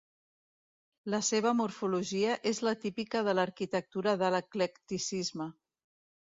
La 1.13 1.19
seva 1.27 1.51
morfologia 1.59 2.39
és 2.53 2.63
la 2.69 2.75
típica 2.87 3.23
de 3.29 3.37
l'arquitectura 3.41 4.17
de 4.25 4.33
l'eclecticisme. 4.37 5.51